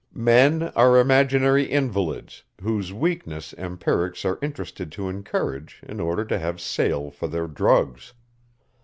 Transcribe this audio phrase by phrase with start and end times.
[0.15, 6.59] Men are imaginary invalids, whose weakness empirics are interested to encourage, in order to have
[6.59, 8.11] sale for their drugs.